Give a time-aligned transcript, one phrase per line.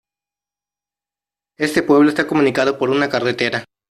[1.59, 3.65] Este pueblo está comunicado por una carretera.